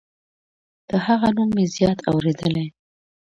[0.89, 2.67] د هغه نوم مې زیات اوریدلی